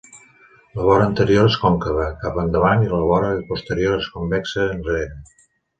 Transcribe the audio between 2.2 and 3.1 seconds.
cap endavant i la